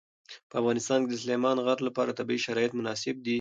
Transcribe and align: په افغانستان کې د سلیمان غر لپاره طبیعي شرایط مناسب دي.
په 0.49 0.55
افغانستان 0.61 0.99
کې 1.03 1.09
د 1.11 1.15
سلیمان 1.23 1.57
غر 1.65 1.79
لپاره 1.87 2.17
طبیعي 2.19 2.41
شرایط 2.45 2.71
مناسب 2.79 3.15
دي. 3.25 3.29